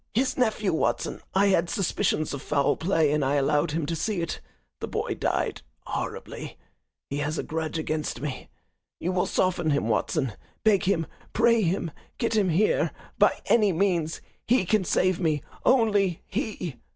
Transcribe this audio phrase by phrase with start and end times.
[0.15, 4.19] His nephew, Watson I had suspicions of foul play and I allowed him to see
[4.19, 4.39] it.
[4.79, 6.57] The boy died horribly.
[7.11, 8.49] He has a grudge against me.
[8.99, 10.33] You will soften him, Watson.
[10.63, 14.21] Beg him, pray him, get him here by any means.
[14.47, 16.77] He can save me only he!"